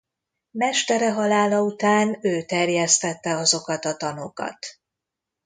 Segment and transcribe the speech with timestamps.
[0.51, 4.65] Mestere halála után ő terjesztette azokat a tanokat.